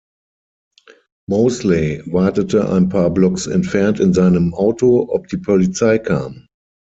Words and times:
Moseley 1.29 2.01
wartete 2.07 2.67
ein 2.67 2.89
paar 2.89 3.11
Blocks 3.11 3.45
entfernt 3.45 3.99
in 3.99 4.13
seinem 4.15 4.55
Auto, 4.55 5.01
ob 5.09 5.27
die 5.27 5.37
Polizei 5.37 5.99
kam. 5.99 6.47